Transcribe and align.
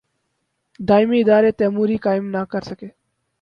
دائمی 0.87 1.19
ادارے 1.21 1.51
تیموری 1.59 1.97
قائم 2.05 2.25
نہ 2.35 2.43
کر 2.51 2.61
سکے۔ 2.69 2.87